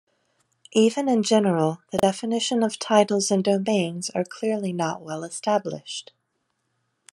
[0.73, 6.11] Even in general, the definition of titles and domains are clearly not well-established.